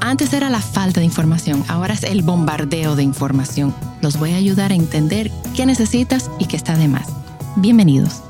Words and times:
Antes 0.00 0.32
era 0.32 0.50
la 0.50 0.60
falta 0.60 1.00
de 1.00 1.06
información, 1.06 1.64
ahora 1.68 1.94
es 1.94 2.02
el 2.02 2.22
bombardeo 2.22 2.96
de 2.96 3.02
información. 3.02 3.74
Los 4.00 4.18
voy 4.18 4.32
a 4.32 4.36
ayudar 4.36 4.70
a 4.70 4.74
entender 4.74 5.30
qué 5.56 5.66
necesitas 5.66 6.30
y 6.38 6.46
qué 6.46 6.56
está 6.56 6.76
de 6.76 6.88
más. 6.88 7.08
Bienvenidos. 7.56 8.22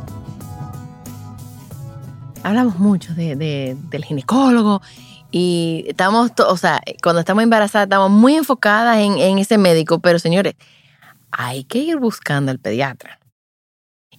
Hablamos 2.43 2.79
mucho 2.79 3.15
de, 3.15 3.77
del 3.91 4.05
ginecólogo 4.05 4.83
y 5.31 5.85
estamos, 5.89 6.33
o 6.47 6.57
sea, 6.57 6.81
cuando 7.03 7.21
estamos 7.21 7.43
embarazadas 7.43 7.87
estamos 7.87 8.11
muy 8.11 8.35
enfocadas 8.35 8.99
en, 8.99 9.19
en 9.19 9.39
ese 9.39 9.59
médico, 9.59 9.99
pero 9.99 10.19
señores, 10.19 10.55
hay 11.31 11.65
que 11.65 11.79
ir 11.79 11.99
buscando 11.99 12.51
al 12.51 12.59
pediatra. 12.59 13.19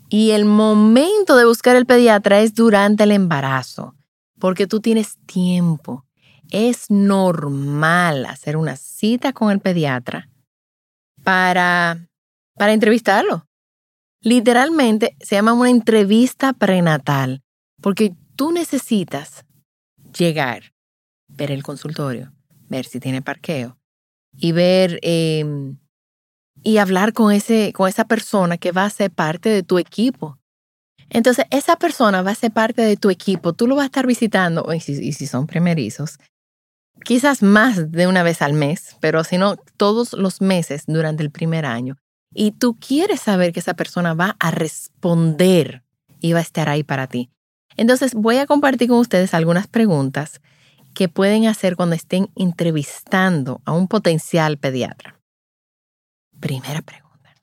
Y 0.09 0.31
el 0.31 0.45
momento 0.45 1.35
de 1.35 1.45
buscar 1.45 1.75
el 1.75 1.85
pediatra 1.85 2.41
es 2.41 2.53
durante 2.53 3.03
el 3.03 3.11
embarazo, 3.11 3.95
porque 4.39 4.67
tú 4.67 4.79
tienes 4.79 5.17
tiempo. 5.25 6.04
Es 6.57 6.89
normal 6.89 8.25
hacer 8.25 8.55
una 8.55 8.77
cita 8.77 9.33
con 9.33 9.51
el 9.51 9.59
pediatra 9.59 10.29
para, 11.21 12.07
para 12.53 12.71
entrevistarlo. 12.71 13.45
Literalmente 14.21 15.17
se 15.19 15.35
llama 15.35 15.51
una 15.51 15.69
entrevista 15.69 16.53
prenatal, 16.53 17.41
porque 17.81 18.13
tú 18.37 18.53
necesitas 18.53 19.43
llegar, 20.17 20.71
ver 21.27 21.51
el 21.51 21.61
consultorio, 21.61 22.31
ver 22.69 22.85
si 22.85 23.01
tiene 23.01 23.21
parqueo 23.21 23.77
y 24.37 24.53
ver 24.53 24.97
em, 25.01 25.77
y 26.63 26.77
hablar 26.77 27.11
con, 27.11 27.33
ese, 27.33 27.73
con 27.73 27.89
esa 27.89 28.05
persona 28.05 28.57
que 28.57 28.71
va 28.71 28.85
a 28.85 28.89
ser 28.89 29.11
parte 29.11 29.49
de 29.49 29.63
tu 29.63 29.77
equipo. 29.77 30.39
Entonces, 31.09 31.47
esa 31.49 31.75
persona 31.75 32.21
va 32.21 32.31
a 32.31 32.35
ser 32.35 32.53
parte 32.53 32.81
de 32.81 32.95
tu 32.95 33.09
equipo, 33.09 33.51
tú 33.51 33.67
lo 33.67 33.75
vas 33.75 33.83
a 33.83 33.87
estar 33.87 34.07
visitando, 34.07 34.73
y 34.73 34.79
si, 34.79 34.93
y 34.93 35.11
si 35.11 35.27
son 35.27 35.47
primerizos, 35.47 36.17
quizás 37.03 37.43
más 37.43 37.91
de 37.91 38.07
una 38.07 38.23
vez 38.23 38.41
al 38.41 38.53
mes, 38.53 38.97
pero 38.99 39.23
si 39.23 39.37
no, 39.37 39.57
todos 39.77 40.13
los 40.13 40.41
meses 40.41 40.83
durante 40.87 41.23
el 41.23 41.31
primer 41.31 41.65
año. 41.65 41.97
Y 42.33 42.51
tú 42.51 42.77
quieres 42.79 43.21
saber 43.21 43.53
que 43.53 43.59
esa 43.59 43.75
persona 43.75 44.13
va 44.13 44.35
a 44.39 44.51
responder 44.51 45.83
y 46.19 46.33
va 46.33 46.39
a 46.39 46.43
estar 46.43 46.69
ahí 46.69 46.83
para 46.83 47.07
ti. 47.07 47.29
Entonces, 47.77 48.13
voy 48.13 48.37
a 48.37 48.45
compartir 48.45 48.89
con 48.89 48.99
ustedes 48.99 49.33
algunas 49.33 49.67
preguntas 49.67 50.41
que 50.93 51.09
pueden 51.09 51.45
hacer 51.47 51.75
cuando 51.75 51.95
estén 51.95 52.29
entrevistando 52.35 53.61
a 53.65 53.73
un 53.73 53.87
potencial 53.87 54.57
pediatra. 54.57 55.19
Primera 56.39 56.81
pregunta. 56.81 57.35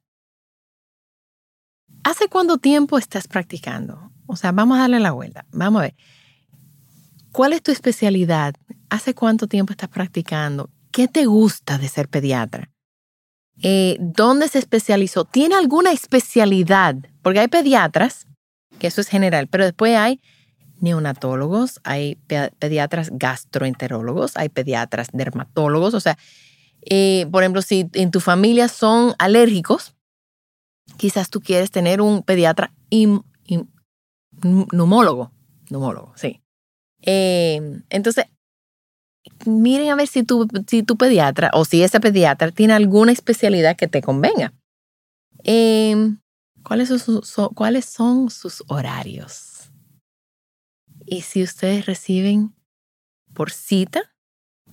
¿Hace 2.03 2.29
cuánto 2.29 2.59
tiempo 2.59 2.99
estás 2.99 3.29
practicando? 3.29 4.11
O 4.27 4.37
sea, 4.37 4.53
vamos 4.53 4.79
a 4.79 4.83
darle 4.83 5.01
la 5.01 5.13
vuelta. 5.13 5.47
Vamos 5.53 5.81
a 5.81 5.83
ver. 5.85 5.95
¿Cuál 7.33 7.55
es 7.55 7.63
tu 7.63 7.73
especialidad? 7.73 8.55
¿Hace 8.91 9.15
cuánto 9.15 9.47
tiempo 9.47 9.73
estás 9.73 9.89
practicando? 9.89 10.69
¿Qué 10.91 11.09
te 11.09 11.25
gusta 11.25 11.79
de 11.79 11.89
ser 11.89 12.09
pediatra? 12.09 12.69
Eh, 13.63 13.97
¿Dónde 14.01 14.49
se 14.49 14.59
especializó? 14.59 15.25
¿Tiene 15.25 15.55
alguna 15.55 15.93
especialidad? 15.93 16.97
Porque 17.23 17.41
hay 17.41 17.49
pediatras, 17.49 18.27
que 18.79 18.89
eso 18.89 19.01
es 19.01 19.09
general, 19.09 19.49
pero 19.49 19.65
después 19.65 19.97
hay 19.97 20.21
neonatólogos, 20.81 21.81
hay 21.85 22.17
pediatras 22.59 23.09
gastroenterólogos, 23.13 24.37
hay 24.37 24.51
pediatras 24.51 25.09
dermatólogos, 25.13 25.95
o 25.95 26.01
sea, 26.01 26.19
eh, 26.83 27.27
por 27.31 27.45
ejemplo, 27.45 27.63
si 27.63 27.89
en 27.95 28.11
tu 28.11 28.21
familia 28.21 28.69
son 28.69 29.15
alérgicos, 29.19 29.95
quizás 30.99 31.31
tú 31.31 31.41
quieres 31.41 31.71
tener 31.71 32.03
un 32.03 32.23
pediatra. 32.23 32.75
Neumólogo, 35.71 36.13
sí. 36.17 36.42
Eh, 37.03 37.83
entonces, 37.91 38.27
miren 39.47 39.91
a 39.91 39.97
ver 39.97 40.07
si 40.07 40.23
tu, 40.23 40.49
si 40.67 40.83
pediatra 40.83 41.51
o 41.53 41.65
si 41.65 41.83
ese 41.83 42.01
pediatra 42.01 42.51
tiene 42.51 42.75
alguna 42.75 43.13
especialidad 43.13 43.77
que 43.77 43.89
te 43.89 44.03
convenga. 44.03 44.53
Eh, 45.45 46.15
¿cuáles, 46.63 46.89
son, 46.89 47.55
¿Cuáles 47.55 47.85
son 47.85 48.31
sus 48.31 48.63
horarios? 48.69 49.71
Y 51.05 51.23
si 51.23 51.43
ustedes 51.43 51.87
reciben 51.87 52.55
por 53.35 53.51
cita, 53.51 54.13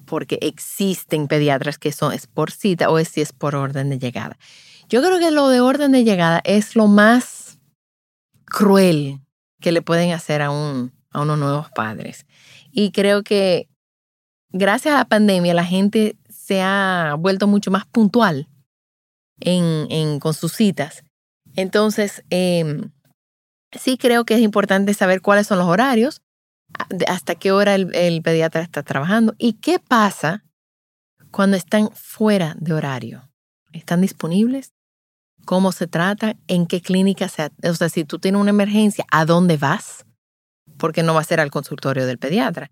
porque 0.06 0.40
existen 0.42 1.28
pediatras 1.28 1.78
que 1.78 1.92
son 1.92 2.14
es 2.14 2.28
por 2.28 2.52
cita 2.52 2.90
o 2.90 2.98
es 2.98 3.10
si 3.10 3.22
es 3.22 3.32
por 3.32 3.56
orden 3.56 3.90
de 3.90 4.00
llegada. 4.00 4.38
Yo 4.90 5.02
creo 5.02 5.20
que 5.20 5.32
lo 5.32 5.50
de 5.50 5.62
orden 5.62 5.92
de 5.92 6.04
llegada 6.04 6.42
es 6.44 6.76
lo 6.76 6.88
más 6.88 7.60
cruel 8.46 9.20
que 9.62 9.72
le 9.72 9.84
pueden 9.84 10.12
hacer 10.12 10.42
a, 10.42 10.50
un, 10.50 10.92
a 11.12 11.22
unos 11.22 11.38
nuevos 11.38 11.70
padres. 11.72 12.26
Y 12.72 12.92
creo 12.92 13.24
que 13.24 13.68
gracias 14.52 14.94
a 14.94 15.00
la 15.00 15.06
pandemia 15.06 15.54
la 15.54 15.66
gente 15.66 16.18
se 16.30 16.62
ha 16.62 17.16
vuelto 17.20 17.48
mucho 17.48 17.72
más 17.72 17.86
puntual 17.86 18.48
en, 19.40 19.88
en 19.90 20.20
con 20.20 20.34
sus 20.34 20.54
citas. 20.54 21.04
Entonces, 21.56 22.24
em, 22.30 22.92
sí 23.72 23.98
creo 23.98 24.26
que 24.26 24.36
es 24.36 24.42
importante 24.42 24.94
saber 24.94 25.22
cuáles 25.22 25.48
son 25.48 25.60
los 25.60 25.68
horarios 25.68 26.22
hasta 27.08 27.36
qué 27.36 27.52
hora 27.52 27.76
el, 27.76 28.22
pediatra 28.22 28.62
está 28.62 28.84
trabajando 28.84 29.34
y 29.38 29.54
qué 29.54 29.80
pasa 29.80 30.44
cuando 31.32 31.58
están 31.58 31.90
fuera 31.94 32.56
de 32.60 32.74
horario. 32.74 33.30
¿Están 33.74 34.02
disponibles? 34.02 34.74
¿Cómo 35.46 35.72
se 35.72 35.88
trata? 35.88 36.36
¿En 36.48 36.68
qué 36.68 36.82
clínica 36.82 37.28
se... 37.28 37.50
O 37.64 37.74
sea, 37.74 37.90
si 37.90 38.04
tú 38.04 38.20
tienes 38.20 38.42
una 38.42 38.50
emergencia, 38.52 39.06
¿a 39.12 39.26
dónde 39.26 39.58
vas? 39.58 40.06
Porque 40.80 41.04
no 41.04 41.14
va 41.14 41.22
a 41.22 41.26
ser 41.26 41.40
al 41.40 41.52
consultorio 41.52 42.08
del 42.08 42.18
pediatra. 42.18 42.72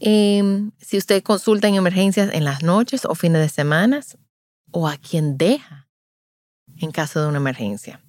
Em, 0.00 0.72
si 0.78 0.98
usted 0.98 1.22
consulta 1.22 1.68
en 1.68 1.76
emergencias 1.76 2.32
en 2.34 2.44
las 2.44 2.62
noches 2.62 3.04
o 3.04 3.14
fines 3.14 3.40
de 3.40 3.48
semana, 3.48 4.00
o 4.70 4.88
a 4.88 4.96
quién 4.96 5.38
deja 5.38 5.88
en 6.78 6.90
caso 6.90 7.22
de 7.22 7.28
una 7.28 7.38
emergencia. 7.38 8.00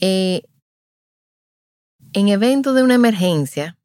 Eh, 0.00 0.42
en 2.12 2.28
evento 2.28 2.74
de 2.74 2.82
una 2.82 2.94
emergencia, 2.94 3.76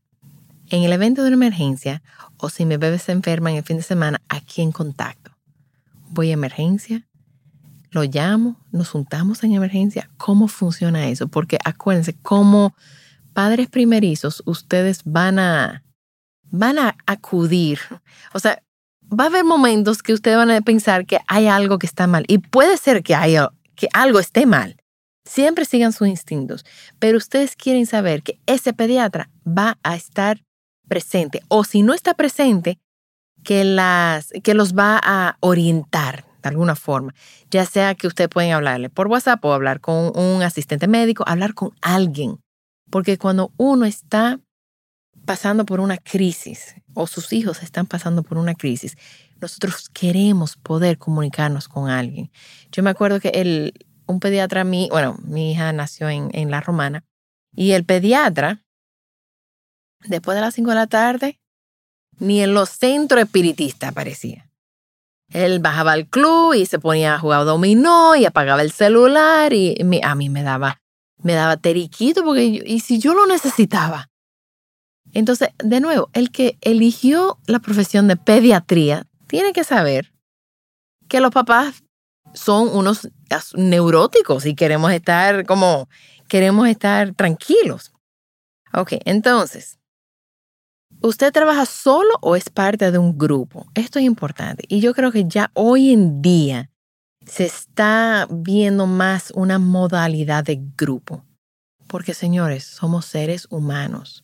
en 0.69 0.83
el 0.83 0.93
evento 0.93 1.23
de 1.23 1.29
una 1.29 1.47
emergencia, 1.47 2.03
o 2.37 2.49
si 2.49 2.65
mi 2.65 2.77
bebé 2.77 2.99
se 2.99 3.11
enferma 3.11 3.51
en 3.51 3.57
el 3.57 3.63
fin 3.63 3.77
de 3.77 3.83
semana, 3.83 4.21
¿a 4.29 4.39
quién 4.41 4.71
contacto? 4.71 5.31
Voy 6.09 6.29
a 6.29 6.33
emergencia, 6.33 7.07
lo 7.89 8.03
llamo, 8.03 8.63
nos 8.71 8.89
juntamos 8.89 9.43
en 9.43 9.53
emergencia. 9.53 10.09
¿Cómo 10.17 10.47
funciona 10.47 11.07
eso? 11.07 11.27
Porque 11.27 11.57
acuérdense, 11.63 12.13
como 12.21 12.75
padres 13.33 13.69
primerizos, 13.69 14.43
ustedes 14.45 15.01
van 15.05 15.39
a, 15.39 15.83
van 16.49 16.79
a 16.79 16.95
acudir. 17.05 17.79
O 18.33 18.39
sea, 18.39 18.61
va 19.11 19.25
a 19.25 19.27
haber 19.27 19.43
momentos 19.43 20.03
que 20.03 20.13
ustedes 20.13 20.37
van 20.37 20.51
a 20.51 20.61
pensar 20.61 21.05
que 21.05 21.19
hay 21.27 21.47
algo 21.47 21.79
que 21.79 21.87
está 21.87 22.07
mal. 22.07 22.23
Y 22.27 22.37
puede 22.37 22.77
ser 22.77 23.03
que, 23.03 23.15
haya, 23.15 23.49
que 23.75 23.87
algo 23.93 24.19
esté 24.19 24.45
mal. 24.45 24.77
Siempre 25.23 25.65
sigan 25.65 25.93
sus 25.93 26.07
instintos, 26.07 26.65
pero 26.97 27.17
ustedes 27.17 27.55
quieren 27.55 27.85
saber 27.85 28.23
que 28.23 28.39
ese 28.47 28.73
pediatra 28.73 29.29
va 29.47 29.77
a 29.83 29.95
estar 29.95 30.43
presente 30.87 31.41
o 31.47 31.63
si 31.63 31.83
no 31.83 31.93
está 31.93 32.15
presente, 32.15 32.79
que, 33.43 33.63
las, 33.63 34.29
que 34.43 34.53
los 34.53 34.73
va 34.75 34.99
a 35.01 35.37
orientar 35.39 36.25
de 36.41 36.49
alguna 36.49 36.75
forma, 36.75 37.13
ya 37.51 37.65
sea 37.65 37.93
que 37.95 38.07
ustedes 38.07 38.29
pueden 38.29 38.51
hablarle 38.51 38.89
por 38.89 39.07
WhatsApp 39.07 39.43
o 39.45 39.53
hablar 39.53 39.79
con 39.79 40.11
un 40.17 40.41
asistente 40.41 40.87
médico, 40.87 41.23
hablar 41.27 41.53
con 41.53 41.71
alguien, 41.81 42.39
porque 42.91 43.17
cuando 43.17 43.51
uno 43.57 43.85
está 43.85 44.39
pasando 45.25 45.65
por 45.65 45.79
una 45.79 45.97
crisis 45.97 46.75
o 46.93 47.07
sus 47.07 47.33
hijos 47.33 47.63
están 47.63 47.87
pasando 47.87 48.21
por 48.21 48.37
una 48.37 48.53
crisis, 48.53 48.97
nosotros 49.39 49.89
queremos 49.89 50.57
poder 50.57 50.97
comunicarnos 50.97 51.67
con 51.67 51.89
alguien. 51.89 52.31
Yo 52.71 52.83
me 52.83 52.91
acuerdo 52.91 53.19
que 53.19 53.29
el, 53.29 53.73
un 54.05 54.19
pediatra, 54.19 54.63
mi, 54.63 54.89
bueno, 54.91 55.17
mi 55.23 55.51
hija 55.51 55.73
nació 55.73 56.09
en, 56.09 56.29
en 56.33 56.51
La 56.51 56.61
Romana, 56.61 57.03
y 57.53 57.71
el 57.71 57.85
pediatra, 57.85 58.63
después 60.05 60.35
de 60.35 60.41
las 60.41 60.53
5 60.53 60.69
de 60.69 60.75
la 60.75 60.87
tarde, 60.87 61.39
ni 62.19 62.41
en 62.41 62.53
los 62.53 62.69
centros 62.69 63.23
espiritistas 63.23 63.89
aparecía. 63.89 64.49
Él 65.29 65.59
bajaba 65.59 65.93
al 65.93 66.07
club 66.07 66.53
y 66.53 66.65
se 66.65 66.77
ponía 66.77 67.15
a 67.15 67.19
jugar 67.19 67.45
dominó 67.45 68.15
y 68.15 68.25
apagaba 68.25 68.61
el 68.61 68.71
celular 68.71 69.53
y 69.53 69.77
a 70.03 70.15
mí 70.15 70.29
me 70.29 70.43
daba, 70.43 70.80
me 71.23 71.33
daba 71.33 71.57
teriquito 71.57 72.23
porque 72.23 72.63
y 72.65 72.79
si 72.79 72.99
yo 72.99 73.13
lo 73.13 73.25
necesitaba. 73.27 74.09
Entonces, 75.13 75.49
de 75.57 75.81
nuevo, 75.81 76.09
el 76.13 76.31
que 76.31 76.57
eligió 76.61 77.37
la 77.45 77.59
profesión 77.59 78.07
de 78.07 78.15
pediatría 78.15 79.07
tiene 79.27 79.53
que 79.53 79.63
saber 79.63 80.13
que 81.07 81.19
los 81.19 81.31
papás 81.31 81.83
son 82.33 82.69
unos 82.69 83.09
neuróticos 83.55 84.45
y 84.45 84.55
queremos 84.55 84.91
estar 84.91 85.45
como, 85.45 85.89
queremos 86.29 86.67
estar 86.67 87.13
tranquilos. 87.13 87.91
Ok, 88.73 88.93
entonces, 89.03 89.79
¿usted 91.01 91.33
trabaja 91.33 91.65
solo 91.65 92.13
o 92.21 92.37
es 92.37 92.49
parte 92.49 92.91
de 92.91 92.97
un 92.97 93.17
grupo? 93.17 93.67
Esto 93.75 93.99
es 93.99 94.05
importante. 94.05 94.63
Y 94.69 94.79
yo 94.79 94.93
creo 94.93 95.11
que 95.11 95.25
ya 95.25 95.51
hoy 95.53 95.91
en 95.91 96.21
día 96.21 96.70
se 97.25 97.45
está 97.45 98.27
viendo 98.29 98.87
más 98.87 99.31
una 99.35 99.59
modalidad 99.59 100.43
de 100.43 100.61
grupo. 100.77 101.23
Porque, 101.87 102.13
señores, 102.13 102.63
somos 102.63 103.05
seres 103.05 103.47
humanos. 103.49 104.23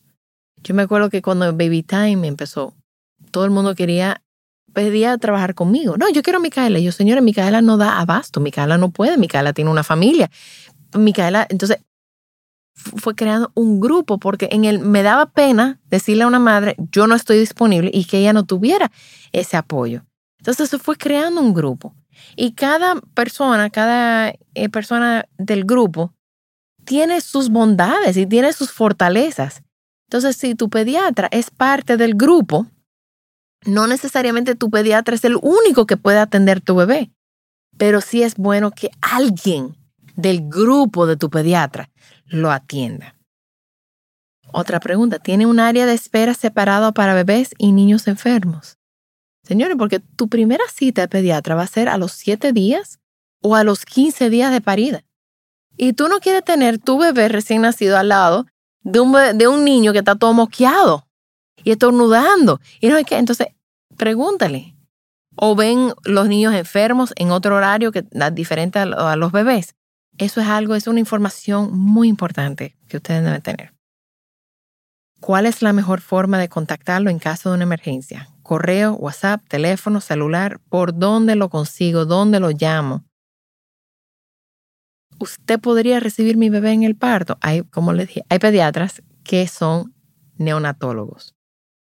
Yo 0.62 0.74
me 0.74 0.82
acuerdo 0.82 1.10
que 1.10 1.22
cuando 1.22 1.52
Baby 1.52 1.82
Time 1.82 2.26
empezó, 2.26 2.74
todo 3.30 3.44
el 3.44 3.50
mundo 3.50 3.74
quería 3.74 4.22
pedía 4.72 5.18
trabajar 5.18 5.54
conmigo. 5.54 5.96
No, 5.96 6.08
yo 6.10 6.22
quiero 6.22 6.38
a 6.38 6.42
Micaela. 6.42 6.78
yo, 6.78 6.92
señora, 6.92 7.20
Micaela 7.20 7.60
no 7.60 7.76
da 7.76 7.98
abasto. 7.98 8.40
Micaela 8.40 8.78
no 8.78 8.90
puede. 8.90 9.16
Micaela 9.16 9.52
tiene 9.52 9.70
una 9.70 9.82
familia. 9.82 10.30
Micaela, 10.96 11.46
entonces 11.50 11.78
fue 12.74 13.16
creando 13.16 13.50
un 13.54 13.80
grupo 13.80 14.18
porque 14.18 14.48
en 14.52 14.64
él 14.64 14.78
me 14.78 15.02
daba 15.02 15.26
pena 15.26 15.80
decirle 15.90 16.22
a 16.22 16.28
una 16.28 16.38
madre, 16.38 16.76
yo 16.92 17.08
no 17.08 17.16
estoy 17.16 17.38
disponible 17.38 17.90
y 17.92 18.04
que 18.04 18.18
ella 18.18 18.32
no 18.32 18.44
tuviera 18.44 18.92
ese 19.32 19.56
apoyo. 19.56 20.04
Entonces 20.38 20.70
se 20.70 20.78
fue 20.78 20.96
creando 20.96 21.40
un 21.40 21.52
grupo. 21.52 21.94
Y 22.36 22.52
cada 22.52 23.00
persona, 23.14 23.70
cada 23.70 24.32
eh, 24.54 24.68
persona 24.68 25.26
del 25.38 25.64
grupo 25.64 26.14
tiene 26.84 27.20
sus 27.20 27.50
bondades 27.50 28.16
y 28.16 28.26
tiene 28.26 28.52
sus 28.52 28.72
fortalezas. 28.72 29.62
Entonces, 30.08 30.36
si 30.36 30.54
tu 30.54 30.70
pediatra 30.70 31.28
es 31.30 31.50
parte 31.50 31.96
del 31.96 32.14
grupo, 32.14 32.66
no 33.66 33.86
necesariamente 33.86 34.54
tu 34.54 34.70
pediatra 34.70 35.14
es 35.14 35.24
el 35.24 35.36
único 35.42 35.86
que 35.86 35.96
puede 35.96 36.18
atender 36.18 36.60
tu 36.60 36.74
bebé, 36.76 37.10
pero 37.76 38.00
sí 38.00 38.22
es 38.22 38.36
bueno 38.36 38.70
que 38.70 38.90
alguien 39.00 39.76
del 40.16 40.48
grupo 40.48 41.06
de 41.06 41.16
tu 41.16 41.28
pediatra 41.28 41.90
lo 42.26 42.50
atienda. 42.50 43.16
Otra 44.50 44.80
pregunta, 44.80 45.18
¿tiene 45.18 45.44
un 45.44 45.60
área 45.60 45.84
de 45.84 45.92
espera 45.92 46.32
separado 46.32 46.94
para 46.94 47.14
bebés 47.14 47.54
y 47.58 47.72
niños 47.72 48.08
enfermos? 48.08 48.77
Señores, 49.48 49.76
porque 49.78 49.98
tu 49.98 50.28
primera 50.28 50.64
cita 50.70 51.00
de 51.00 51.08
pediatra 51.08 51.54
va 51.54 51.62
a 51.62 51.66
ser 51.66 51.88
a 51.88 51.96
los 51.96 52.12
7 52.12 52.52
días 52.52 53.00
o 53.40 53.56
a 53.56 53.64
los 53.64 53.86
15 53.86 54.28
días 54.28 54.52
de 54.52 54.60
parida. 54.60 55.04
Y 55.74 55.94
tú 55.94 56.08
no 56.08 56.20
quieres 56.20 56.44
tener 56.44 56.78
tu 56.78 56.98
bebé 56.98 57.30
recién 57.30 57.62
nacido 57.62 57.96
al 57.96 58.08
lado 58.08 58.44
de 58.82 59.00
un, 59.00 59.12
de 59.38 59.48
un 59.48 59.64
niño 59.64 59.92
que 59.92 60.00
está 60.00 60.16
todo 60.16 60.34
mosqueado 60.34 61.06
y 61.64 61.70
estornudando. 61.70 62.60
Y 62.78 62.88
no 62.88 62.96
hay 62.96 63.04
que, 63.04 63.16
entonces, 63.16 63.46
pregúntale. 63.96 64.76
O 65.34 65.54
ven 65.54 65.94
los 66.04 66.28
niños 66.28 66.52
enfermos 66.52 67.14
en 67.16 67.30
otro 67.30 67.56
horario 67.56 67.90
que 67.90 68.04
diferente 68.32 68.78
a 68.78 69.16
los 69.16 69.32
bebés. 69.32 69.76
Eso 70.18 70.42
es 70.42 70.48
algo, 70.48 70.74
es 70.74 70.86
una 70.88 71.00
información 71.00 71.70
muy 71.72 72.08
importante 72.08 72.76
que 72.86 72.98
ustedes 72.98 73.24
deben 73.24 73.40
tener. 73.40 73.72
¿Cuál 75.20 75.46
es 75.46 75.62
la 75.62 75.72
mejor 75.72 76.02
forma 76.02 76.38
de 76.38 76.50
contactarlo 76.50 77.08
en 77.08 77.18
caso 77.18 77.48
de 77.48 77.54
una 77.54 77.64
emergencia? 77.64 78.28
Correo, 78.48 78.94
WhatsApp, 78.94 79.42
teléfono, 79.46 80.00
celular, 80.00 80.58
¿por 80.70 80.98
dónde 80.98 81.36
lo 81.36 81.50
consigo? 81.50 82.06
¿Dónde 82.06 82.40
lo 82.40 82.48
llamo? 82.48 83.04
Usted 85.18 85.60
podría 85.60 86.00
recibir 86.00 86.38
mi 86.38 86.48
bebé 86.48 86.72
en 86.72 86.82
el 86.82 86.96
parto. 86.96 87.36
Hay, 87.42 87.60
como 87.64 87.92
les 87.92 88.08
dije, 88.08 88.24
hay 88.30 88.38
pediatras 88.38 89.02
que 89.22 89.46
son 89.48 89.94
neonatólogos. 90.38 91.34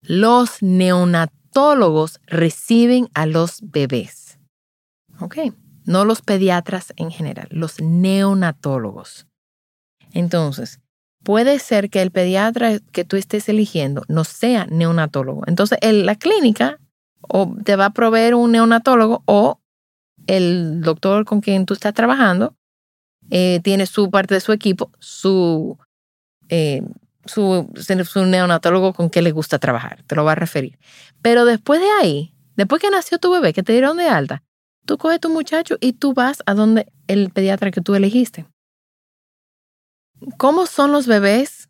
Los 0.01 0.62
neonatólogos 0.62 2.19
reciben 2.25 3.07
a 3.13 3.25
los 3.25 3.62
bebés. 3.62 4.38
¿Ok? 5.21 5.38
No 5.86 6.04
los 6.04 6.21
pediatras 6.21 6.92
en 6.97 7.12
general, 7.12 7.47
los 7.50 7.80
neonatólogos. 7.80 9.25
Entonces, 10.12 10.81
puede 11.23 11.59
ser 11.59 11.89
que 11.89 12.01
el 12.01 12.12
pediatra 12.12 12.79
que 12.91 13.06
tú 13.06 13.18
estés 13.18 13.50
eligiendo 13.50 14.03
no 14.07 14.23
sea 14.23 14.65
neonatólogo. 14.68 15.44
Entonces, 15.47 15.77
la 15.81 16.15
clínica 16.15 16.79
o 17.21 17.56
te 17.63 17.75
va 17.75 17.85
a 17.85 17.94
proveer 17.94 18.35
un 18.35 18.51
neonatólogo 18.51 19.23
o 19.25 19.59
el 20.27 20.81
doctor 20.81 21.25
con 21.25 21.41
quien 21.41 21.65
tú 21.65 21.73
estás 21.73 21.94
trabajando 21.94 22.56
eh, 23.29 23.59
tiene 23.63 23.85
su 23.85 24.09
parte 24.09 24.33
de 24.33 24.41
su 24.41 24.51
equipo, 24.51 24.91
su 25.00 25.77
eh, 26.50 26.81
su, 27.25 27.69
neonatólogo 28.25 28.94
con 28.94 29.09
que 29.09 29.21
le 29.21 29.31
gusta 29.31 29.59
trabajar, 29.59 30.03
te 30.07 30.15
lo 30.15 30.23
va 30.23 30.33
a 30.33 30.35
referir. 30.35 30.77
Pero 31.21 31.45
después 31.45 31.79
de 31.79 31.89
ahí, 32.01 32.33
después 32.56 32.81
que 32.81 32.89
nació 32.89 33.19
tu 33.19 33.31
bebé, 33.31 33.53
que 33.53 33.63
te 33.63 33.73
dieron 33.73 33.97
de 33.97 34.07
alta, 34.07 34.44
tú 34.85 34.97
coges 34.97 35.19
tu 35.19 35.29
muchacho 35.29 35.77
y 35.79 35.94
tú 35.94 36.13
vas 36.13 36.41
a 36.45 36.53
donde 36.53 36.91
el 37.07 37.29
pediatra 37.29 37.71
que 37.71 37.81
tú 37.81 37.95
elegiste. 37.95 38.45
¿Cómo 40.38 40.65
son 40.65 40.91
los 40.91 41.07
bebés? 41.07 41.69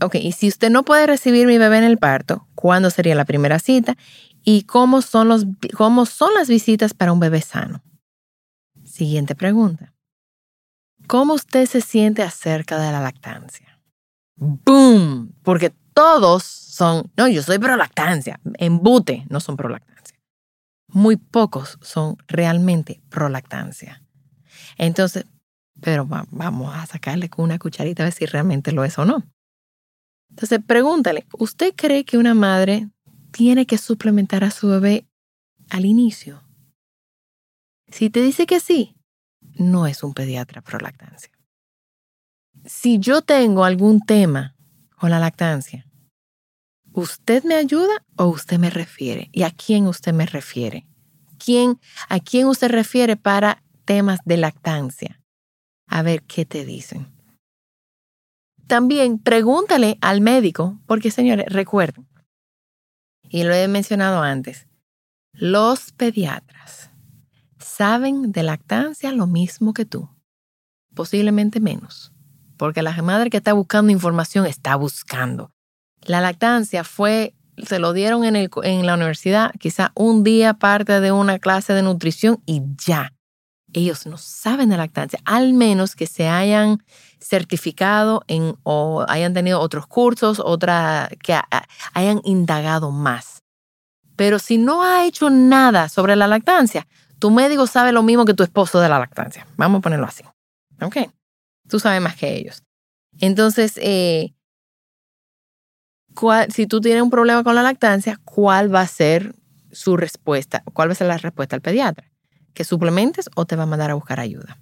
Ok, 0.00 0.16
y 0.16 0.32
si 0.32 0.48
usted 0.48 0.70
no 0.70 0.84
puede 0.84 1.06
recibir 1.06 1.46
mi 1.46 1.58
bebé 1.58 1.78
en 1.78 1.84
el 1.84 1.98
parto, 1.98 2.46
¿cuándo 2.54 2.90
sería 2.90 3.14
la 3.14 3.24
primera 3.24 3.58
cita? 3.58 3.96
¿Y 4.42 4.62
cómo 4.62 5.02
son, 5.02 5.28
los, 5.28 5.46
cómo 5.76 6.06
son 6.06 6.32
las 6.34 6.48
visitas 6.48 6.94
para 6.94 7.12
un 7.12 7.20
bebé 7.20 7.42
sano? 7.42 7.82
Siguiente 8.84 9.34
pregunta. 9.34 9.92
¿Cómo 11.06 11.34
usted 11.34 11.66
se 11.66 11.80
siente 11.80 12.22
acerca 12.22 12.78
de 12.78 12.92
la 12.92 13.00
lactancia? 13.00 13.80
¡Boom! 14.36 15.34
Porque 15.42 15.72
todos 15.92 16.44
son, 16.44 17.10
no, 17.16 17.28
yo 17.28 17.42
soy 17.42 17.58
prolactancia, 17.58 18.40
embute, 18.54 19.26
no 19.28 19.40
son 19.40 19.56
prolactancia. 19.56 20.18
Muy 20.88 21.16
pocos 21.16 21.78
son 21.82 22.16
realmente 22.26 23.02
prolactancia. 23.10 24.02
Entonces, 24.76 25.26
pero 25.80 26.06
vamos 26.06 26.74
a 26.74 26.86
sacarle 26.86 27.28
con 27.28 27.44
una 27.44 27.58
cucharita 27.58 28.02
a 28.02 28.06
ver 28.06 28.12
si 28.12 28.26
realmente 28.26 28.72
lo 28.72 28.84
es 28.84 28.98
o 28.98 29.04
no. 29.04 29.22
Entonces, 30.30 30.60
pregúntale, 30.64 31.26
¿usted 31.38 31.74
cree 31.74 32.04
que 32.04 32.18
una 32.18 32.34
madre 32.34 32.88
tiene 33.32 33.66
que 33.66 33.78
suplementar 33.78 34.44
a 34.44 34.50
su 34.50 34.68
bebé 34.68 35.06
al 35.70 35.84
inicio? 35.84 36.42
Si 37.88 38.10
te 38.10 38.22
dice 38.22 38.46
que 38.46 38.60
sí, 38.60 38.94
no 39.54 39.86
es 39.86 40.04
un 40.04 40.14
pediatra 40.14 40.60
prolactancia 40.60 41.32
si 42.64 42.98
yo 42.98 43.22
tengo 43.22 43.64
algún 43.64 44.00
tema 44.00 44.54
con 44.96 45.10
la 45.10 45.18
lactancia, 45.18 45.86
¿usted 46.92 47.44
me 47.44 47.54
ayuda 47.54 48.04
o 48.16 48.26
usted 48.26 48.58
me 48.58 48.70
refiere? 48.70 49.30
¿Y 49.32 49.42
a 49.42 49.50
quién 49.50 49.86
usted 49.86 50.12
me 50.12 50.26
refiere? 50.26 50.86
¿Quién, 51.38 51.80
¿A 52.08 52.20
quién 52.20 52.46
usted 52.46 52.70
refiere 52.70 53.16
para 53.16 53.62
temas 53.84 54.20
de 54.24 54.36
lactancia? 54.36 55.19
A 55.90 56.00
ver 56.00 56.22
qué 56.22 56.46
te 56.46 56.64
dicen. 56.64 57.06
También 58.66 59.18
pregúntale 59.18 59.98
al 60.00 60.22
médico, 60.22 60.80
porque 60.86 61.10
señores, 61.10 61.46
recuerden, 61.48 62.08
y 63.28 63.42
lo 63.44 63.52
he 63.52 63.68
mencionado 63.68 64.22
antes, 64.22 64.66
los 65.32 65.92
pediatras 65.92 66.90
saben 67.58 68.32
de 68.32 68.42
lactancia 68.42 69.12
lo 69.12 69.26
mismo 69.26 69.74
que 69.74 69.84
tú, 69.84 70.08
posiblemente 70.94 71.60
menos 71.60 72.12
porque 72.60 72.82
la 72.82 72.92
madre 73.00 73.30
que 73.30 73.38
está 73.38 73.54
buscando 73.54 73.90
información 73.90 74.44
está 74.44 74.76
buscando. 74.76 75.50
La 76.02 76.20
lactancia 76.20 76.84
fue, 76.84 77.34
se 77.56 77.78
lo 77.78 77.94
dieron 77.94 78.22
en, 78.22 78.86
la 78.86 78.94
universidad, 78.96 79.52
quizá 79.58 79.92
un 79.94 80.24
día 80.24 80.52
parte 80.52 81.00
de 81.00 81.10
una 81.10 81.38
clase 81.38 81.72
de 81.72 81.82
nutrición 81.82 82.42
y 82.44 82.60
ya. 82.76 83.14
Ellos 83.72 84.06
no 84.06 84.18
saben 84.18 84.68
de 84.68 84.76
lactancia, 84.76 85.20
al 85.24 85.52
menos 85.52 85.94
que 85.94 86.06
se 86.06 86.28
hayan 86.28 86.82
certificado 87.20 88.22
en, 88.26 88.56
o 88.62 89.04
hayan 89.08 89.34
tenido 89.34 89.60
otros 89.60 89.86
cursos, 89.86 90.40
otra, 90.40 91.08
que 91.22 91.38
hayan 91.94 92.20
indagado 92.24 92.90
más. 92.90 93.42
Pero 94.16 94.38
si 94.38 94.58
no 94.58 94.82
ha 94.82 95.06
hecho 95.06 95.30
nada 95.30 95.88
sobre 95.88 96.16
la 96.16 96.26
lactancia, 96.26 96.86
tu 97.18 97.30
médico 97.30 97.66
sabe 97.66 97.92
lo 97.92 98.02
mismo 98.02 98.24
que 98.24 98.34
tu 98.34 98.42
esposo 98.42 98.80
de 98.80 98.88
la 98.88 98.98
lactancia. 98.98 99.46
Vamos 99.56 99.78
a 99.78 99.82
ponerlo 99.82 100.06
así. 100.06 100.24
¿Ok? 100.80 100.96
Tú 101.68 101.78
sabes 101.78 102.00
más 102.00 102.16
que 102.16 102.34
ellos. 102.34 102.62
Entonces, 103.20 103.78
eh, 103.82 104.34
si 106.48 106.66
tú 106.66 106.80
tienes 106.80 107.02
un 107.02 107.10
problema 107.10 107.44
con 107.44 107.54
la 107.54 107.62
lactancia, 107.62 108.18
¿cuál 108.24 108.74
va 108.74 108.80
a 108.80 108.86
ser 108.86 109.34
su 109.72 109.96
respuesta? 109.96 110.62
¿Cuál 110.72 110.88
va 110.88 110.92
a 110.92 110.96
ser 110.96 111.06
la 111.06 111.18
respuesta 111.18 111.56
al 111.56 111.62
pediatra? 111.62 112.09
¿Que 112.54 112.64
suplementes 112.64 113.30
o 113.36 113.46
te 113.46 113.56
va 113.56 113.64
a 113.64 113.66
mandar 113.66 113.90
a 113.90 113.94
buscar 113.94 114.20
ayuda? 114.20 114.58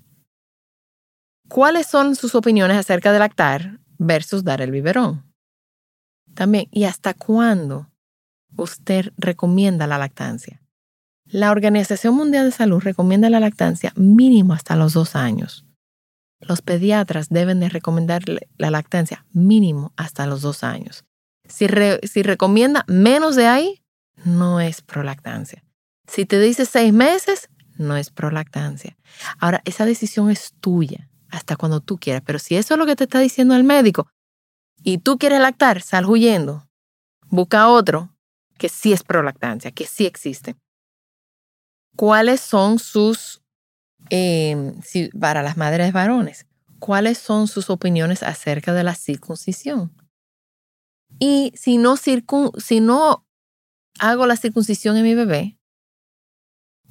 ¿Cuáles 1.49 1.87
son 1.87 2.14
sus 2.14 2.35
opiniones 2.35 2.76
acerca 2.76 3.12
de 3.12 3.18
lactar 3.18 3.80
versus 3.97 4.45
dar 4.45 4.61
el 4.61 4.71
biberón? 4.71 5.25
También, 6.35 6.68
¿y 6.71 6.85
hasta 6.85 7.14
cuándo 7.14 7.90
usted 8.57 9.12
recomienda 9.16 9.87
la 9.87 9.99
lactancia? 9.99 10.62
La 11.25 11.50
Organización 11.50 12.14
Mundial 12.14 12.47
de 12.47 12.57
Salud 12.57 12.80
recomienda 12.80 13.28
la 13.28 13.40
lactancia 13.40 13.92
mínimo 13.97 14.54
hasta 14.54 14.76
los 14.76 14.92
dos 14.92 15.16
años. 15.16 15.64
Los 16.40 16.62
pediatras 16.62 17.28
deben 17.28 17.61
de 17.61 17.68
recomendar 17.68 18.23
la 18.57 18.71
lactancia 18.71 19.26
mínimo 19.33 19.92
hasta 19.97 20.26
los 20.26 20.42
dos 20.42 20.62
años. 20.62 21.04
Si, 21.49 21.66
si 22.04 22.23
recomienda 22.23 22.85
menos 22.87 23.37
de 23.37 23.47
ahí, 23.47 23.83
no 24.25 24.61
es 24.61 24.83
prolactancia. 24.83 25.64
Si 26.07 26.25
te 26.25 26.38
dice 26.40 26.64
seis 26.64 26.92
meses, 26.92 27.49
no 27.78 27.97
es 27.97 28.11
prolactancia. 28.11 28.97
Ahora, 29.38 29.62
esa 29.64 29.87
decisión 29.87 30.30
es 30.30 30.54
tuya 30.61 31.08
hasta 31.30 31.56
cuando 31.56 31.80
tú 31.80 31.99
quieras, 31.99 32.23
pero 32.25 32.38
si 32.38 32.56
eso 32.56 32.75
es 32.75 32.78
lo 32.78 32.87
que 32.87 32.97
te 32.97 33.04
está 33.04 33.20
diciendo 33.20 33.54
el 33.54 33.64
médico 33.64 34.08
y 34.82 34.99
tú 34.99 35.18
quieres 35.18 35.40
lactar, 35.40 35.82
sal 35.82 36.06
huyendo. 36.06 36.68
Busca 37.30 37.68
otro 37.68 38.14
que 38.58 38.68
sí 38.68 38.92
es 38.92 39.02
prolactancia, 39.02 39.70
que 39.70 39.87
sí 39.87 40.06
existe. 40.06 40.56
¿Cuáles 41.97 42.40
son 42.40 42.78
sus, 42.78 43.42
eh, 44.11 44.75
para 45.18 45.42
las 45.42 45.56
madres 45.56 45.92
varones, 45.92 46.47
cuáles 46.78 47.18
son 47.18 47.49
sus 47.49 47.70
opiniones 47.70 48.23
acerca 48.23 48.73
de 48.73 48.85
la 48.85 48.94
circuncisión? 48.94 49.92
Y 51.18 51.52
si 51.56 51.78
no, 51.78 51.97
si 51.97 52.80
no 52.80 53.26
hago 53.99 54.26
la 54.26 54.37
circuncisión 54.37 54.97
en 54.97 55.02
mi 55.02 55.14
bebé, 55.14 55.58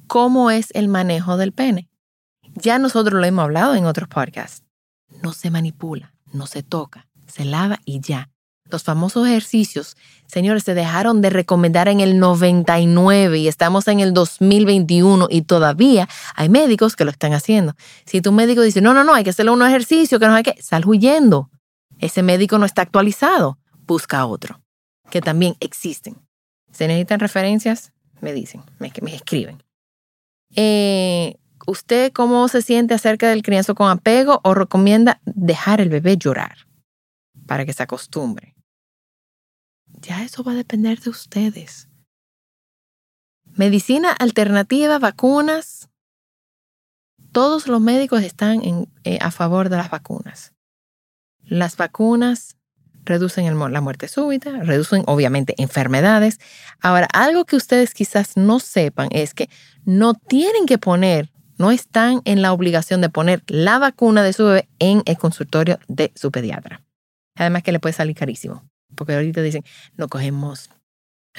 ¿cómo 0.08 0.50
es 0.50 0.70
el 0.74 0.88
manejo 0.88 1.36
del 1.36 1.52
pene? 1.52 1.88
Ya 2.54 2.78
nosotros 2.78 3.20
lo 3.20 3.24
hemos 3.24 3.44
hablado 3.44 3.76
en 3.76 3.86
otros 3.86 4.08
podcasts. 4.08 4.64
No 5.22 5.32
se 5.32 5.50
manipula, 5.50 6.14
no 6.32 6.46
se 6.46 6.62
toca, 6.62 7.06
se 7.28 7.44
lava 7.44 7.78
y 7.84 8.00
ya. 8.00 8.30
Los 8.70 8.82
famosos 8.82 9.26
ejercicios, 9.26 9.96
señores, 10.26 10.64
se 10.64 10.74
dejaron 10.74 11.22
de 11.22 11.30
recomendar 11.30 11.88
en 11.88 12.00
el 12.00 12.18
99 12.18 13.38
y 13.38 13.48
estamos 13.48 13.88
en 13.88 14.00
el 14.00 14.12
2021 14.12 15.28
y 15.30 15.42
todavía 15.42 16.08
hay 16.34 16.48
médicos 16.50 16.94
que 16.94 17.04
lo 17.04 17.10
están 17.10 17.32
haciendo. 17.32 17.74
Si 18.04 18.20
tu 18.20 18.32
médico 18.32 18.60
dice, 18.60 18.82
no, 18.82 18.92
no, 18.92 19.04
no, 19.04 19.14
hay 19.14 19.24
que 19.24 19.30
hacerle 19.30 19.52
un 19.52 19.62
ejercicio, 19.62 20.18
que 20.18 20.26
no 20.26 20.34
hay 20.34 20.42
que, 20.42 20.60
sal 20.60 20.84
huyendo. 20.86 21.50
Ese 21.98 22.22
médico 22.22 22.58
no 22.58 22.66
está 22.66 22.82
actualizado, 22.82 23.58
busca 23.86 24.26
otro, 24.26 24.60
que 25.10 25.22
también 25.22 25.56
existen. 25.60 26.18
Si 26.70 26.86
necesitan 26.86 27.20
referencias, 27.20 27.92
me 28.20 28.32
dicen, 28.34 28.62
me, 28.78 28.92
me 29.00 29.14
escriben. 29.14 29.62
Eh, 30.54 31.36
¿Usted 31.66 32.12
cómo 32.12 32.48
se 32.48 32.62
siente 32.62 32.94
acerca 32.94 33.28
del 33.28 33.42
crianzo 33.42 33.74
con 33.74 33.90
apego 33.90 34.40
o 34.42 34.54
recomienda 34.54 35.20
dejar 35.24 35.80
el 35.80 35.90
bebé 35.90 36.16
llorar 36.16 36.66
para 37.46 37.66
que 37.66 37.74
se 37.74 37.82
acostumbre? 37.82 38.54
Ya 40.00 40.22
eso 40.22 40.42
va 40.42 40.52
a 40.52 40.56
depender 40.56 41.00
de 41.00 41.10
ustedes. 41.10 41.88
Medicina 43.44 44.12
alternativa, 44.12 44.98
vacunas. 44.98 45.88
Todos 47.32 47.66
los 47.66 47.80
médicos 47.80 48.22
están 48.22 48.88
eh, 49.04 49.18
a 49.20 49.30
favor 49.30 49.68
de 49.68 49.76
las 49.76 49.90
vacunas. 49.90 50.54
Las 51.42 51.76
vacunas 51.76 52.57
reducen 53.08 53.58
la 53.58 53.80
muerte 53.80 54.06
súbita, 54.06 54.50
reducen 54.62 55.02
obviamente 55.06 55.54
enfermedades. 55.58 56.38
Ahora, 56.80 57.08
algo 57.12 57.44
que 57.44 57.56
ustedes 57.56 57.94
quizás 57.94 58.36
no 58.36 58.60
sepan 58.60 59.08
es 59.10 59.34
que 59.34 59.48
no 59.84 60.14
tienen 60.14 60.66
que 60.66 60.78
poner, 60.78 61.30
no 61.56 61.70
están 61.70 62.20
en 62.24 62.42
la 62.42 62.52
obligación 62.52 63.00
de 63.00 63.08
poner 63.08 63.42
la 63.48 63.78
vacuna 63.78 64.22
de 64.22 64.32
su 64.32 64.44
bebé 64.44 64.68
en 64.78 65.02
el 65.06 65.18
consultorio 65.18 65.80
de 65.88 66.12
su 66.14 66.30
pediatra. 66.30 66.82
Además 67.34 67.62
que 67.62 67.72
le 67.72 67.80
puede 67.80 67.92
salir 67.92 68.14
carísimo, 68.14 68.68
porque 68.94 69.14
ahorita 69.14 69.42
dicen, 69.42 69.64
no 69.96 70.08
cogemos, 70.08 70.70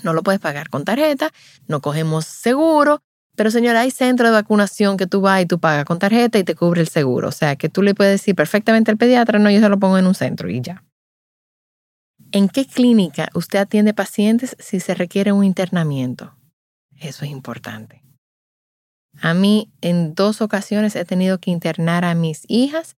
no 0.03 0.13
lo 0.13 0.23
puedes 0.23 0.41
pagar 0.41 0.69
con 0.69 0.83
tarjeta, 0.83 1.31
no 1.67 1.81
cogemos 1.81 2.25
seguro, 2.25 3.01
pero 3.39 3.51
señora, 3.51 3.79
hay 3.79 3.91
centro 3.91 4.27
de 4.27 4.33
vacunación 4.33 4.97
que 4.97 5.07
tú 5.07 5.21
vas 5.21 5.41
y 5.41 5.45
tú 5.45 5.59
pagas 5.59 5.85
con 5.85 5.97
tarjeta 5.97 6.38
y 6.39 6.43
te 6.43 6.55
cubre 6.55 6.81
el 6.81 6.89
seguro. 6.89 7.29
O 7.29 7.31
sea, 7.31 7.55
que 7.55 7.69
tú 7.69 7.81
le 7.81 7.95
puedes 7.95 8.19
decir 8.19 8.35
perfectamente 8.35 8.91
al 8.91 8.97
pediatra, 8.97 9.39
no, 9.39 9.49
yo 9.49 9.61
se 9.61 9.69
lo 9.69 9.79
pongo 9.79 9.97
en 9.97 10.07
un 10.07 10.13
centro 10.13 10.49
y 10.49 10.59
ya. 10.59 10.83
¿En 12.31 12.48
qué 12.48 12.65
clínica 12.65 13.29
usted 13.33 13.57
atiende 13.57 13.93
pacientes 13.93 14.55
si 14.59 14.79
se 14.79 14.93
requiere 14.93 15.31
un 15.31 15.43
internamiento? 15.43 16.36
Eso 17.00 17.25
es 17.25 17.31
importante. 17.31 18.03
A 19.19 19.33
mí 19.33 19.71
en 19.81 20.13
dos 20.13 20.41
ocasiones 20.41 20.95
he 20.95 21.05
tenido 21.05 21.39
que 21.39 21.50
internar 21.50 22.05
a 22.05 22.13
mis 22.13 22.43
hijas 22.48 22.95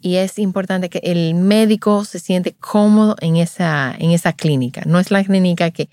y 0.00 0.16
es 0.16 0.38
importante 0.38 0.90
que 0.90 1.00
el 1.02 1.34
médico 1.34 2.04
se 2.04 2.18
siente 2.18 2.54
cómodo 2.54 3.16
en 3.20 3.36
esa, 3.36 3.94
en 3.98 4.10
esa 4.10 4.34
clínica. 4.34 4.82
No 4.84 4.98
es 4.98 5.10
la 5.10 5.24
clínica 5.24 5.70
que, 5.70 5.88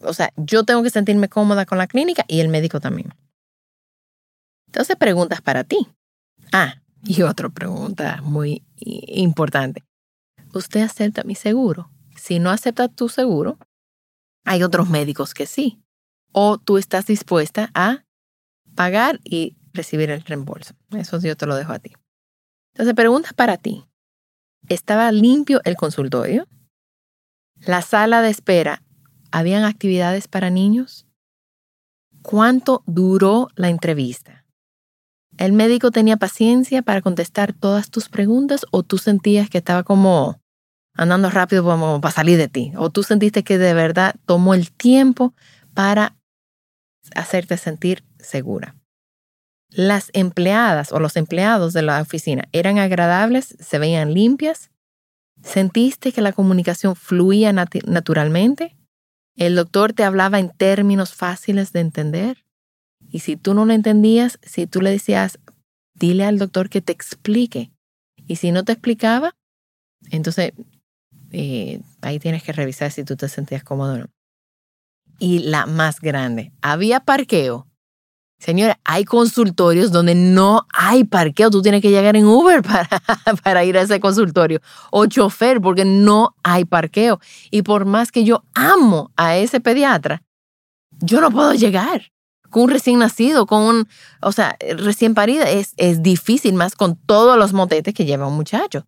o 0.00 0.12
sea, 0.12 0.32
yo 0.36 0.64
tengo 0.64 0.82
que 0.82 0.90
sentirme 0.90 1.28
cómoda 1.28 1.66
con 1.66 1.78
la 1.78 1.86
clínica 1.86 2.24
y 2.26 2.40
el 2.40 2.48
médico 2.48 2.80
también. 2.80 3.14
Entonces, 4.66 4.96
preguntas 4.96 5.40
para 5.40 5.62
ti. 5.62 5.86
Ah, 6.52 6.82
y 7.04 7.22
otra 7.22 7.48
pregunta 7.48 8.20
muy 8.22 8.64
importante. 8.76 9.84
¿Usted 10.52 10.80
acepta 10.80 11.22
mi 11.22 11.36
seguro? 11.36 11.90
Si 12.18 12.38
no 12.38 12.50
aceptas 12.50 12.94
tu 12.94 13.08
seguro, 13.08 13.58
hay 14.44 14.62
otros 14.62 14.88
médicos 14.90 15.34
que 15.34 15.46
sí. 15.46 15.80
O 16.32 16.58
tú 16.58 16.76
estás 16.76 17.06
dispuesta 17.06 17.70
a 17.74 18.04
pagar 18.74 19.20
y 19.24 19.56
recibir 19.72 20.10
el 20.10 20.22
reembolso. 20.22 20.74
Eso 20.90 21.18
yo 21.20 21.36
te 21.36 21.46
lo 21.46 21.56
dejo 21.56 21.72
a 21.72 21.78
ti. 21.78 21.92
Entonces, 22.72 22.94
preguntas 22.94 23.32
para 23.32 23.56
ti. 23.56 23.84
¿Estaba 24.68 25.10
limpio 25.12 25.60
el 25.64 25.76
consultorio? 25.76 26.46
¿La 27.56 27.82
sala 27.82 28.22
de 28.22 28.30
espera? 28.30 28.82
¿Habían 29.30 29.64
actividades 29.64 30.28
para 30.28 30.50
niños? 30.50 31.06
¿Cuánto 32.22 32.82
duró 32.86 33.48
la 33.54 33.68
entrevista? 33.68 34.44
¿El 35.38 35.52
médico 35.52 35.90
tenía 35.90 36.16
paciencia 36.16 36.82
para 36.82 37.00
contestar 37.00 37.52
todas 37.52 37.90
tus 37.90 38.08
preguntas 38.08 38.66
o 38.70 38.82
tú 38.82 38.98
sentías 38.98 39.48
que 39.48 39.58
estaba 39.58 39.84
como 39.84 40.40
andando 40.98 41.30
rápido 41.30 41.64
para 42.00 42.14
salir 42.14 42.36
de 42.36 42.48
ti. 42.48 42.72
O 42.76 42.90
tú 42.90 43.02
sentiste 43.02 43.44
que 43.44 43.56
de 43.56 43.72
verdad 43.72 44.16
tomó 44.26 44.52
el 44.52 44.70
tiempo 44.72 45.32
para 45.72 46.16
hacerte 47.14 47.56
sentir 47.56 48.04
segura. 48.18 48.74
Las 49.70 50.10
empleadas 50.12 50.92
o 50.92 50.98
los 50.98 51.16
empleados 51.16 51.72
de 51.72 51.82
la 51.82 52.00
oficina 52.00 52.48
eran 52.52 52.78
agradables, 52.78 53.56
se 53.60 53.78
veían 53.78 54.12
limpias. 54.12 54.70
¿Sentiste 55.42 56.10
que 56.10 56.20
la 56.20 56.32
comunicación 56.32 56.96
fluía 56.96 57.52
naturalmente? 57.52 58.76
¿El 59.36 59.54
doctor 59.54 59.92
te 59.92 60.02
hablaba 60.02 60.40
en 60.40 60.50
términos 60.50 61.14
fáciles 61.14 61.72
de 61.72 61.80
entender? 61.80 62.44
Y 63.08 63.20
si 63.20 63.36
tú 63.36 63.54
no 63.54 63.64
lo 63.64 63.72
entendías, 63.72 64.40
si 64.42 64.66
tú 64.66 64.80
le 64.80 64.90
decías, 64.90 65.38
dile 65.94 66.24
al 66.24 66.38
doctor 66.38 66.68
que 66.68 66.80
te 66.80 66.92
explique. 66.92 67.70
Y 68.26 68.36
si 68.36 68.50
no 68.50 68.64
te 68.64 68.72
explicaba, 68.72 69.36
entonces 70.10 70.52
eh, 71.32 71.80
ahí 72.00 72.18
tienes 72.18 72.42
que 72.42 72.52
revisar 72.52 72.90
si 72.90 73.04
tú 73.04 73.16
te 73.16 73.28
sentías 73.28 73.64
cómodo 73.64 73.94
o 73.94 73.98
no. 73.98 74.06
Y 75.18 75.40
la 75.40 75.66
más 75.66 76.00
grande, 76.00 76.52
había 76.62 77.00
parqueo. 77.00 77.66
Señora, 78.38 78.78
hay 78.84 79.04
consultorios 79.04 79.90
donde 79.90 80.14
no 80.14 80.66
hay 80.72 81.02
parqueo. 81.02 81.50
Tú 81.50 81.60
tienes 81.60 81.82
que 81.82 81.90
llegar 81.90 82.16
en 82.16 82.24
Uber 82.24 82.62
para, 82.62 82.88
para 83.42 83.64
ir 83.64 83.76
a 83.76 83.82
ese 83.82 83.98
consultorio. 83.98 84.60
O 84.92 85.06
chofer, 85.06 85.60
porque 85.60 85.84
no 85.84 86.36
hay 86.44 86.64
parqueo. 86.64 87.18
Y 87.50 87.62
por 87.62 87.84
más 87.84 88.12
que 88.12 88.22
yo 88.22 88.44
amo 88.54 89.10
a 89.16 89.36
ese 89.36 89.60
pediatra, 89.60 90.22
yo 91.00 91.20
no 91.20 91.30
puedo 91.32 91.52
llegar 91.54 92.12
con 92.48 92.62
un 92.64 92.70
recién 92.70 93.00
nacido, 93.00 93.46
con 93.46 93.62
un, 93.62 93.88
o 94.22 94.30
sea, 94.30 94.56
recién 94.76 95.14
parida. 95.14 95.50
Es, 95.50 95.74
es 95.76 96.02
difícil 96.02 96.54
más 96.54 96.76
con 96.76 96.94
todos 96.94 97.36
los 97.36 97.52
motetes 97.52 97.92
que 97.92 98.04
lleva 98.04 98.28
un 98.28 98.36
muchacho. 98.36 98.86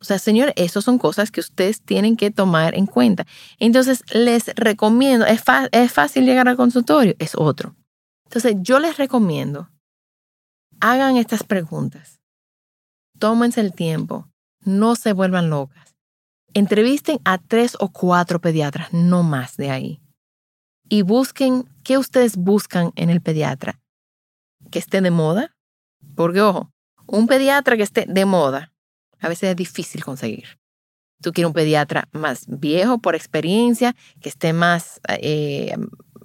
O 0.00 0.04
sea, 0.04 0.18
señor, 0.18 0.52
esas 0.56 0.84
son 0.84 0.98
cosas 0.98 1.30
que 1.30 1.40
ustedes 1.40 1.82
tienen 1.82 2.16
que 2.16 2.30
tomar 2.30 2.74
en 2.74 2.86
cuenta. 2.86 3.26
Entonces, 3.58 4.04
les 4.12 4.46
recomiendo, 4.54 5.26
¿es, 5.26 5.42
¿es 5.72 5.92
fácil 5.92 6.24
llegar 6.24 6.48
al 6.48 6.56
consultorio? 6.56 7.14
Es 7.18 7.34
otro. 7.34 7.74
Entonces, 8.26 8.56
yo 8.60 8.78
les 8.78 8.96
recomiendo, 8.96 9.70
hagan 10.80 11.16
estas 11.16 11.42
preguntas. 11.42 12.20
Tómense 13.18 13.60
el 13.60 13.72
tiempo. 13.72 14.28
No 14.64 14.94
se 14.94 15.12
vuelvan 15.12 15.50
locas. 15.50 15.96
Entrevisten 16.54 17.18
a 17.24 17.38
tres 17.38 17.76
o 17.80 17.90
cuatro 17.90 18.40
pediatras, 18.40 18.92
no 18.92 19.22
más 19.22 19.56
de 19.56 19.70
ahí. 19.70 20.00
Y 20.88 21.02
busquen 21.02 21.68
qué 21.82 21.98
ustedes 21.98 22.36
buscan 22.36 22.92
en 22.94 23.10
el 23.10 23.20
pediatra. 23.20 23.80
Que 24.70 24.78
esté 24.78 25.00
de 25.00 25.10
moda. 25.10 25.56
Porque, 26.14 26.40
ojo, 26.40 26.70
un 27.06 27.26
pediatra 27.26 27.76
que 27.76 27.82
esté 27.82 28.06
de 28.08 28.24
moda 28.24 28.72
a 29.20 29.28
veces 29.28 29.50
es 29.50 29.56
difícil 29.56 30.04
conseguir. 30.04 30.58
Tú 31.20 31.32
quieres 31.32 31.48
un 31.48 31.54
pediatra 31.54 32.08
más 32.12 32.44
viejo 32.46 32.98
por 32.98 33.14
experiencia, 33.14 33.96
que 34.20 34.28
esté 34.28 34.52
más, 34.52 35.00
eh, 35.08 35.74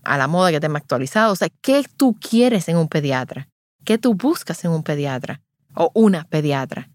a 0.03 0.17
la 0.17 0.27
moda, 0.27 0.49
que 0.49 0.57
esté 0.57 0.69
más 0.69 0.83
actualizado. 0.83 1.33
O 1.33 1.35
sea, 1.35 1.49
¿qué 1.61 1.83
tú 1.97 2.15
quieres 2.19 2.69
en 2.69 2.77
un 2.77 2.87
pediatra? 2.87 3.49
¿Qué 3.85 3.97
tú 3.97 4.13
buscas 4.13 4.63
en 4.65 4.71
un 4.71 4.83
pediatra 4.83 5.41
o 5.75 5.91
una 5.95 6.25
pediatra? 6.25 6.91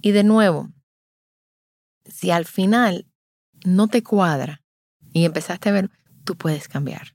Y 0.00 0.10
de 0.10 0.24
nuevo, 0.24 0.70
si 2.04 2.32
al 2.32 2.44
final 2.44 3.06
no 3.64 3.86
te 3.86 4.02
cuadra 4.02 4.62
y 5.12 5.24
empezaste 5.24 5.68
a 5.68 5.72
ver, 5.72 5.90
tú 6.24 6.36
puedes 6.36 6.66
cambiar. 6.66 7.14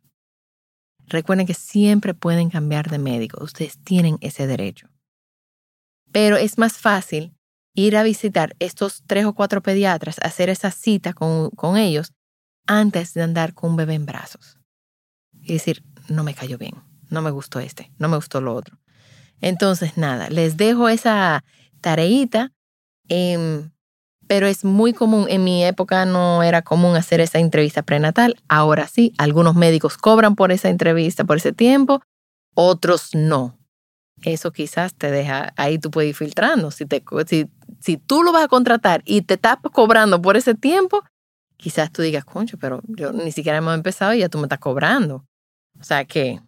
Recuerden 1.08 1.48
que 1.48 1.54
siempre 1.54 2.14
pueden 2.14 2.50
cambiar 2.50 2.90
de 2.90 3.00
médico. 3.00 3.44
Ustedes 3.44 3.78
tienen 3.80 4.18
ese 4.22 4.48
derecho. 4.48 4.90
Pero 6.12 6.38
es 6.38 6.58
más 6.58 6.78
fácil 6.78 7.37
ir 7.78 7.96
a 7.96 8.02
visitar 8.02 8.56
estos 8.58 9.04
tres 9.06 9.26
o 9.26 9.34
cuatro 9.34 9.62
pediatras, 9.62 10.18
hacer 10.24 10.50
esa 10.50 10.72
cita 10.72 11.14
con, 11.14 11.52
con 11.52 11.78
ellos 11.78 12.12
antes 12.66 13.14
de 13.14 13.22
andar 13.22 13.54
con 13.54 13.70
un 13.72 13.76
bebé 13.76 13.94
en 13.94 14.08
brazos. 14.08 14.58
Y 15.44 15.54
decir, 15.54 15.84
no 16.10 16.24
me 16.24 16.34
cayó 16.34 16.58
bien, 16.58 16.74
no 17.12 17.22
me 17.22 17.30
gustó 17.30 17.60
este, 17.60 17.92
no 18.00 18.10
me 18.10 18.16
gustó 18.16 18.42
lo 18.42 18.56
otro. 18.56 18.80
Entonces, 19.42 19.96
nada, 19.96 20.28
les 20.30 20.58
dejo 20.58 20.90
esa 20.90 21.44
tareita, 21.80 22.52
em, 23.10 23.70
pero 24.26 24.48
es 24.48 24.66
muy 24.66 24.92
común, 24.94 25.28
en 25.30 25.44
mi 25.44 25.64
época 25.64 26.06
no 26.06 26.42
era 26.42 26.64
común 26.64 26.96
hacer 26.96 27.22
esa 27.22 27.38
entrevista 27.38 27.84
prenatal, 27.84 28.38
ahora 28.48 28.88
sí, 28.88 29.14
algunos 29.20 29.54
médicos 29.54 29.98
cobran 29.98 30.36
por 30.36 30.52
esa 30.52 30.70
entrevista, 30.70 31.26
por 31.26 31.38
ese 31.38 31.54
tiempo, 31.54 32.02
otros 32.56 33.14
no. 33.14 33.56
Eso 34.24 34.52
quizás 34.52 34.96
te 34.96 35.12
deja, 35.12 35.54
ahí 35.58 35.78
tú 35.78 35.92
puedes 35.92 36.10
ir 36.10 36.16
filtrando. 36.16 36.72
Si, 36.72 36.88
te, 36.88 37.04
si 37.28 37.48
si 37.80 37.98
tú 37.98 38.24
lo 38.24 38.32
vas 38.32 38.46
a 38.46 38.48
contratar 38.48 39.02
y 39.06 39.22
te 39.22 39.36
estás 39.36 39.58
cobrando 39.72 40.22
por 40.22 40.38
ese 40.38 40.56
tiempo, 40.56 41.04
quizás 41.58 41.92
tú 41.92 42.02
digas, 42.02 42.26
concho, 42.26 42.58
pero 42.58 42.82
yo 42.88 43.12
ni 43.12 43.32
siquiera 43.32 43.58
hemos 43.58 43.76
empezado 43.76 44.14
y 44.14 44.20
ya 44.20 44.30
tú 44.30 44.38
me 44.38 44.46
estás 44.46 44.60
cobrando. 44.60 45.26
O 45.80 45.84
sea 45.84 46.06
que, 46.06 46.42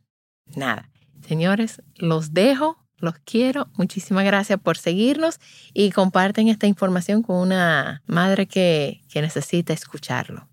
nada. 0.56 0.90
Señores, 1.28 1.82
los 1.96 2.34
dejo, 2.34 2.78
los 2.98 3.16
quiero. 3.20 3.70
Muchísimas 3.76 4.26
gracias 4.26 4.60
por 4.60 4.78
seguirnos 4.78 5.40
y 5.74 5.92
comparten 5.92 6.48
esta 6.48 6.68
información 6.68 7.22
con 7.22 7.38
una 7.38 8.02
madre 8.08 8.48
que, 8.48 9.02
que 9.10 9.22
necesita 9.22 9.74
escucharlo. 9.74 10.50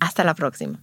Hasta 0.00 0.24
la 0.24 0.34
próxima. 0.34 0.82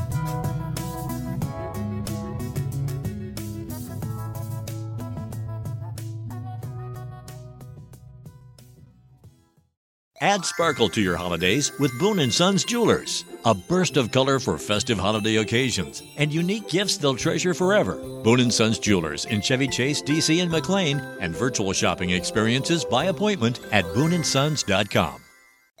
Add 10.21 10.45
sparkle 10.45 10.87
to 10.89 11.01
your 11.01 11.17
holidays 11.17 11.71
with 11.79 11.97
Boone 11.97 12.29
& 12.29 12.31
Sons 12.31 12.63
Jewelers. 12.63 13.25
A 13.45 13.55
burst 13.55 13.97
of 13.97 14.11
color 14.11 14.37
for 14.39 14.59
festive 14.59 14.99
holiday 14.99 15.37
occasions 15.37 16.03
and 16.15 16.31
unique 16.31 16.69
gifts 16.69 16.97
they'll 16.97 17.15
treasure 17.15 17.55
forever. 17.55 17.95
Boone 18.23 18.51
& 18.51 18.51
Sons 18.51 18.77
Jewelers 18.77 19.25
in 19.25 19.41
Chevy 19.41 19.67
Chase, 19.67 20.03
DC, 20.03 20.39
and 20.39 20.51
McLean, 20.51 20.99
and 21.19 21.35
virtual 21.35 21.73
shopping 21.73 22.11
experiences 22.11 22.85
by 22.85 23.05
appointment 23.05 23.61
at 23.71 23.83
booneandsons.com. 23.85 25.30